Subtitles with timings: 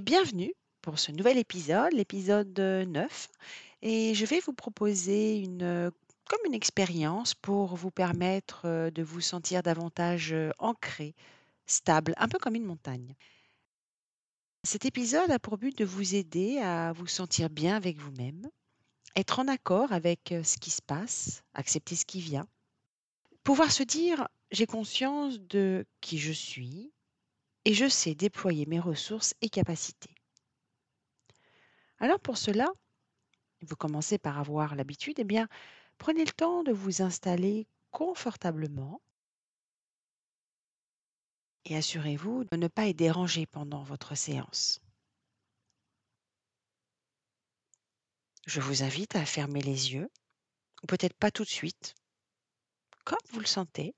[0.00, 3.28] bienvenue pour ce nouvel épisode, l'épisode, heu, 9
[3.82, 5.90] et je vais vous proposer une, heu,
[6.28, 11.14] comme une expérience pour vous permettre, heu, de vous sentir davantage, ancré,
[11.66, 13.14] stable, un peu comme une montagne.
[14.64, 18.48] Cet épisode a pour but de vous aider à vous sentir bien avec vous-même,
[19.16, 22.46] être en accord avec, ce qui se passe, accepter ce qui vient.
[23.44, 26.92] Pouvoir se dire: «J'ai conscience de qui je suis
[27.64, 30.14] et je sais déployer mes ressources et capacités».
[31.98, 32.66] Alors pour cela,
[33.62, 35.48] vous commencez par avoir l'habitude, eh bien,
[35.98, 39.00] prenez le temps de vous installer confortablement
[41.66, 44.80] et assurez-vous de ne pas être dérangé pendant votre séance.
[48.46, 50.10] Je vous invite à fermer les yeux,
[50.82, 51.94] ou peut-être pas tout de suite,
[53.04, 53.94] comme vous le sentez,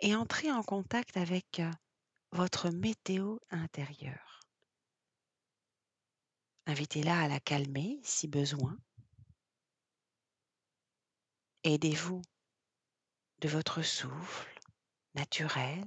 [0.00, 1.62] et entrer en contact avec
[2.32, 4.40] votre météo intérieure.
[6.66, 8.78] Invitez-la à la calmer si besoin.
[11.64, 12.22] Aidez-vous
[13.40, 14.58] de votre souffle
[15.14, 15.84] naturel,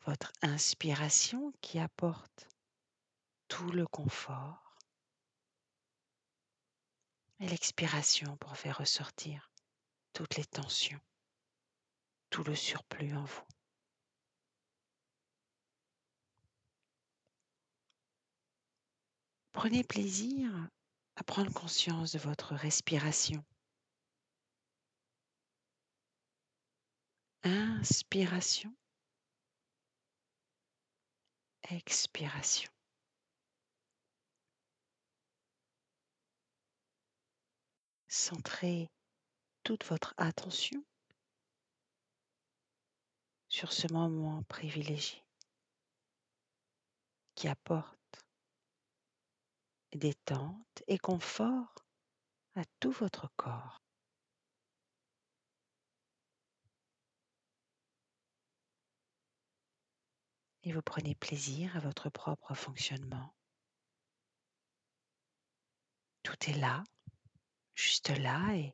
[0.00, 2.48] votre inspiration qui apporte
[3.48, 4.76] tout le confort
[7.40, 9.50] et l'expiration pour faire ressortir
[10.16, 10.98] toutes les tensions,
[12.30, 13.46] tout le surplus en vous.
[19.52, 20.50] Prenez plaisir
[21.16, 23.44] à prendre conscience de votre respiration.
[27.42, 28.74] Inspiration,
[31.68, 32.70] expiration.
[38.08, 38.88] Centrez
[39.66, 40.80] toute votre attention
[43.48, 45.20] sur ce moment privilégié
[47.34, 48.24] qui apporte
[49.92, 51.74] détente et confort
[52.54, 53.82] à tout votre corps.
[60.62, 63.34] Et vous prenez plaisir à votre propre fonctionnement.
[66.22, 66.84] Tout est là,
[67.74, 68.72] juste là, et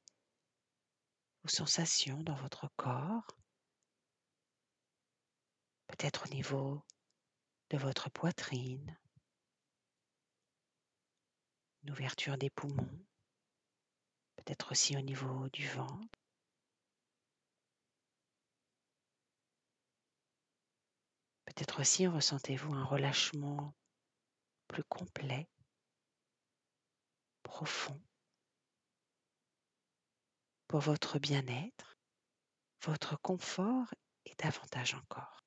[1.48, 3.26] sensations dans votre corps,
[5.88, 6.84] peut-être au niveau
[7.70, 8.98] de votre poitrine,
[11.82, 13.06] une ouverture des poumons,
[14.36, 16.18] peut-être aussi au niveau du ventre.
[21.44, 23.74] Peut-être aussi ressentez-vous un relâchement
[24.68, 25.48] plus complet,
[27.42, 28.00] profond,
[30.72, 31.98] pour votre bien-être,
[32.86, 33.92] votre confort
[34.24, 35.44] et davantage encore.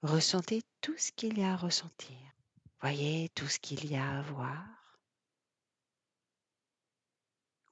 [0.00, 2.16] Ressentez tout ce qu'il y a à ressentir.
[2.80, 4.64] Voyez tout ce qu'il y a à voir.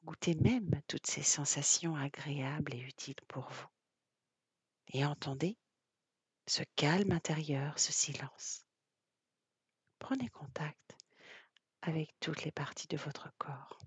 [0.05, 3.69] Goûtez même toutes ces sensations agréables et utiles pour vous.
[4.89, 5.57] Et entendez
[6.47, 8.67] ce calme intérieur, ce silence.
[9.99, 11.02] Prenez contact
[11.83, 13.79] avec toutes les parties de votre corps.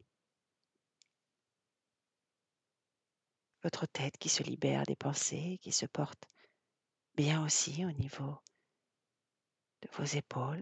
[3.64, 6.28] Votre tête qui se libère des pensées, qui se porte
[7.16, 8.38] bien aussi au niveau
[9.82, 10.60] de vos épaules.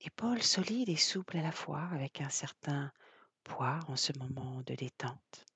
[0.00, 2.92] Épaules solides et souples à la fois avec un certain
[3.44, 5.46] poids en ce moment de détente.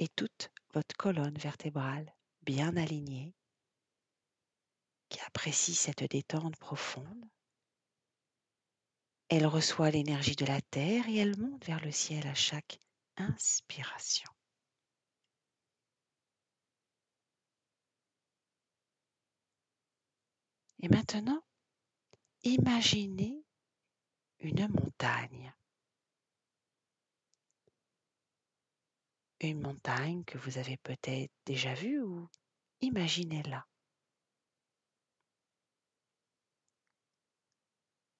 [0.00, 2.12] Et toute votre colonne vertébrale
[2.44, 3.34] bien alignée
[5.08, 7.24] qui apprécie cette détente profonde.
[9.28, 12.78] Elle reçoit l'énergie de la terre et elle monte vers le ciel à chaque
[13.16, 14.30] inspiration.
[20.80, 21.42] Et maintenant,
[22.42, 23.42] imaginez
[24.40, 25.54] une montagne.
[29.44, 32.30] Une montagne que vous avez peut-être déjà vue ou
[32.80, 33.66] imaginez-la?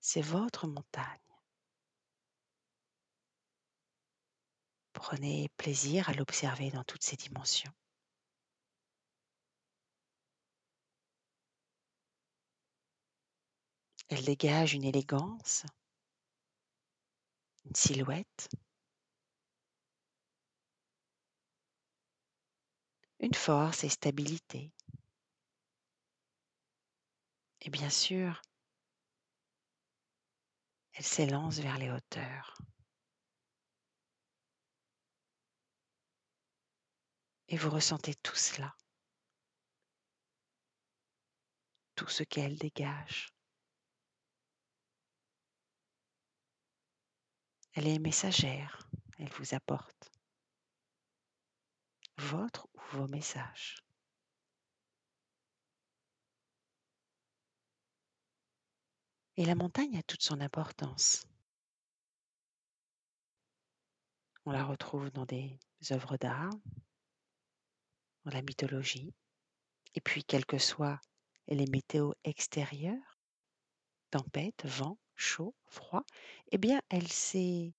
[0.01, 1.19] C'est votre montagne.
[4.93, 7.73] Prenez plaisir à l'observer dans toutes ses dimensions.
[14.09, 15.65] Elle dégage une élégance,
[17.65, 18.51] une silhouette,
[23.25, 24.71] une force et stabilité.
[27.63, 28.43] Et bien sûr
[30.95, 32.55] elle s'élance vers les hauteurs.
[37.49, 38.75] Et vous ressentez tout cela.
[41.97, 43.29] Tout ce qu'elle dégage.
[47.73, 48.89] Elle est messagère,
[49.19, 50.14] elle vous apporte
[52.19, 53.77] votre ou vos messages.
[59.37, 61.27] Et la montagne a toute son importance.
[64.45, 65.59] On la retrouve dans des
[65.91, 66.51] œuvres d'art,
[68.25, 69.13] dans la mythologie,
[69.95, 71.01] et puis quelles que soient
[71.49, 73.19] les météos extérieures,
[74.11, 76.05] tempête, vent, chaud, froid,
[76.53, 77.75] eh bien elle s'est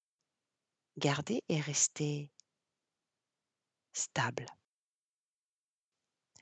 [0.97, 2.31] gardée et restée
[3.95, 4.45] stable.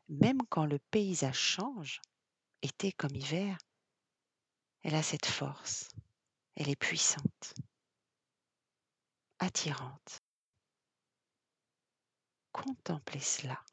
[0.09, 2.01] Même quand le paysage change,
[2.61, 3.57] été comme hiver,
[4.81, 5.89] elle a cette force,
[6.55, 7.53] elle est puissante,
[9.39, 10.21] attirante.
[12.51, 13.63] Contemplez cela.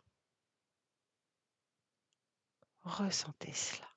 [2.83, 3.90] Ressentez cela.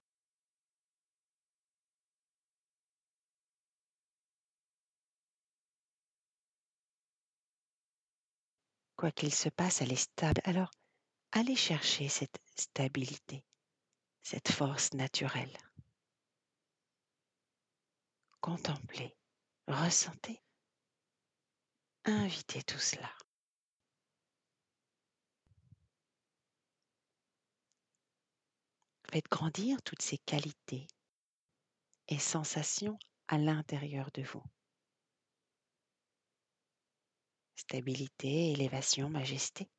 [9.03, 10.39] Quoi qu'il se passe, elle est stable.
[10.45, 10.71] Alors,
[11.33, 13.43] allez chercher cette stabilité,
[14.21, 15.57] cette force naturelle.
[18.39, 19.13] Contemplez,
[19.67, 20.41] ressentez,
[22.05, 23.13] invitez tout cela.
[29.11, 30.87] Faites grandir toutes ces qualités
[32.07, 32.97] et sensations
[33.27, 34.43] à l'intérieur de vous.
[37.55, 39.69] Stabilité, élévation, majesté.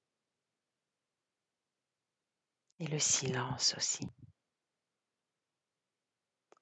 [2.79, 4.09] Et le silence aussi.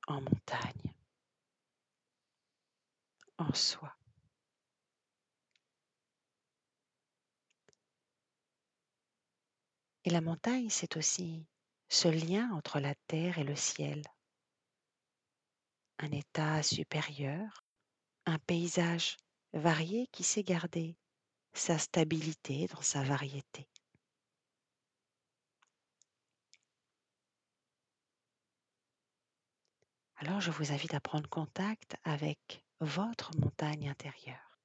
[0.07, 0.95] En montagne.
[3.39, 3.95] En soi.
[10.05, 11.47] Et la montagne, c'est aussi
[11.89, 14.03] ce lien entre la terre et le ciel.
[15.99, 17.65] Un état supérieur,
[18.27, 19.17] un paysage
[19.53, 20.97] varié qui sait garder
[21.53, 23.69] sa stabilité dans sa variété.
[30.17, 34.61] Alors je vous invite à prendre contact avec votre montagne intérieure.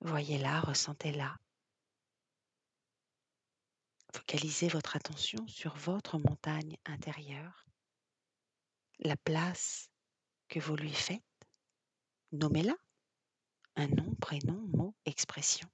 [0.00, 1.38] Voyez-la, ressentez-la.
[4.12, 7.64] Focalisez votre attention sur votre montagne intérieure,
[8.98, 9.88] la place
[10.48, 11.22] que vous lui faites.
[12.32, 12.74] Nommez-la.
[13.76, 15.68] Un nom, prénom, mot, expression.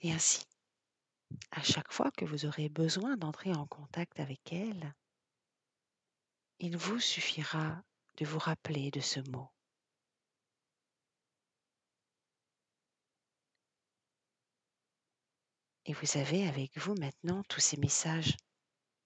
[0.00, 0.44] Et ainsi,
[1.50, 4.94] à chaque fois que vous aurez besoin d'entrer en contact avec elle,
[6.58, 7.82] il vous suffira
[8.16, 9.48] de vous rappeler de ce mot.
[15.84, 18.36] Et vous avez avec vous maintenant tous ces messages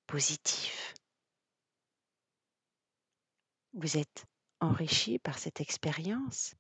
[0.06, 0.94] positifs.
[3.72, 4.26] Vous êtes
[4.60, 6.54] enrichi par cette expérience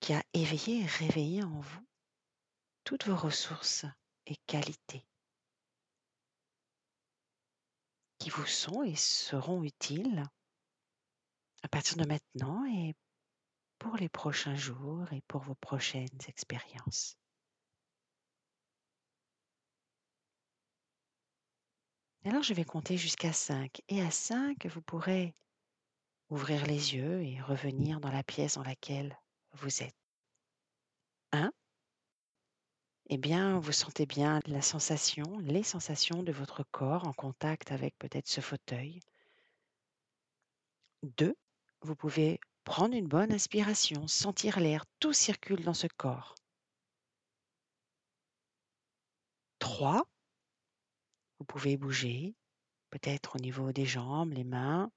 [0.00, 1.86] qui a éveillé et réveillé en vous
[2.84, 3.84] toutes vos ressources
[4.26, 5.04] et qualités
[8.18, 10.24] qui vous sont et seront utiles
[11.62, 12.94] à partir de maintenant et
[13.78, 17.16] pour les prochains jours et pour vos prochaines expériences.
[22.24, 25.34] Alors je vais compter jusqu'à 5 et à 5, vous pourrez
[26.30, 29.18] ouvrir les yeux et revenir dans la pièce dans laquelle
[29.52, 29.96] vous êtes.
[31.32, 31.52] 1.
[33.10, 37.98] Eh bien, vous sentez bien la sensation, les sensations de votre corps en contact avec
[37.98, 39.00] peut-être ce fauteuil.
[41.02, 41.34] 2.
[41.82, 46.36] Vous pouvez prendre une bonne inspiration, sentir l'air, tout circule dans ce corps.
[49.58, 50.04] 3.
[51.38, 52.36] Vous pouvez bouger,
[52.90, 54.90] peut-être au niveau des jambes, les mains,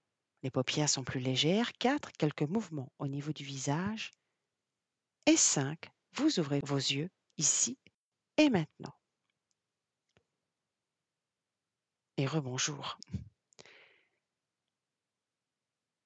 [0.43, 1.71] les paupières sont plus légères.
[1.79, 2.11] 4.
[2.11, 4.11] Quelques mouvements au niveau du visage.
[5.25, 5.89] Et 5.
[6.15, 7.77] Vous ouvrez vos yeux ici
[8.37, 8.93] et maintenant.
[12.17, 12.99] Et rebonjour.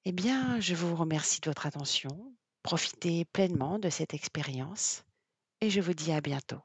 [0.04, 2.34] Eh bien, je vous remercie de votre attention.
[2.62, 5.04] Profitez pleinement de cette expérience
[5.60, 6.62] et je vous dis à bientôt.